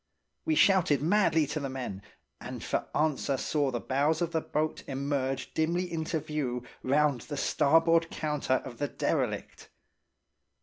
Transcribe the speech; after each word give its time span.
We 0.45 0.55
shouted 0.55 1.03
madly 1.03 1.45
to 1.45 1.59
the 1.59 1.69
men, 1.69 2.01
and 2.39 2.63
for 2.63 2.87
answer 2.95 3.37
saw 3.37 3.69
the 3.69 3.79
bows 3.79 4.19
of 4.23 4.31
the 4.31 4.41
boat 4.41 4.81
emerge 4.87 5.53
dimly 5.53 5.93
into 5.93 6.19
view 6.19 6.63
round 6.81 7.21
the 7.21 7.37
starboard 7.37 8.09
counter 8.09 8.63
of 8.65 8.79
the 8.79 8.87
derelict. 8.87 9.69